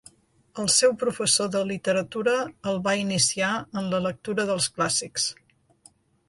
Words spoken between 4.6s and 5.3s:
clàssics.